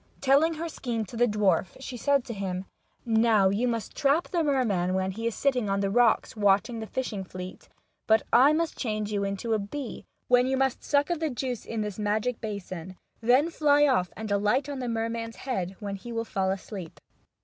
Telling 0.19 0.55
her 0.55 0.67
scheme 0.67 1.05
to 1.05 1.15
the 1.15 1.27
dwarf, 1.27 1.77
she 1.79 1.95
said 1.95 2.23
to 2.25 2.33
him:" 2.33 2.65
Now 3.05 3.49
you 3.49 3.67
must 3.67 3.95
trap 3.95 4.29
the 4.29 4.43
merman 4.43 4.95
when 4.95 5.11
he 5.11 5.27
is. 5.27 5.35
sitting 5.35 5.69
on 5.69 5.79
the 5.79 5.91
rocks 5.91 6.35
watching 6.35 6.79
the 6.79 6.87
fishing 6.87 7.23
fleet. 7.23 7.69
But 8.07 8.23
I 8.33 8.51
must 8.51 8.75
change 8.75 9.11
you 9.13 9.23
into 9.23 9.53
a 9.53 9.59
bee, 9.59 10.05
when 10.27 10.47
you 10.47 10.57
must 10.57 10.83
suck 10.83 11.11
of 11.11 11.19
the 11.19 11.29
juice 11.29 11.65
in 11.65 11.81
this 11.81 11.99
magic 11.99 12.41
basin, 12.41 12.97
then 13.21 13.51
fly 13.51 13.85
off 13.85 14.11
and 14.17 14.31
alight 14.31 14.67
on 14.67 14.79
the 14.79 14.89
merman's 14.89 15.35
head, 15.35 15.75
when 15.79 15.97
he 15.97 16.11
will 16.11 16.25
fall 16.25 16.49
asleep." 16.49 16.99